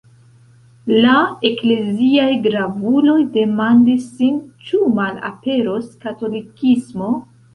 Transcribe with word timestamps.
La 1.01 1.17
ekleziaj 1.49 2.29
gravuloj 2.45 3.17
demandis 3.37 4.07
sin 4.15 4.41
ĉu 4.69 4.81
malaperos 5.01 5.93
katolikismo. 6.07 7.11